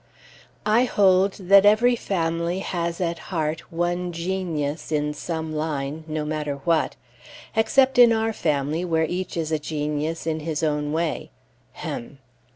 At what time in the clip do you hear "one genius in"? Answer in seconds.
3.71-5.13